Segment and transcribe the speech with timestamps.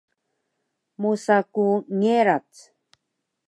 [1.01, 1.65] mosa ku
[1.99, 2.51] ngerac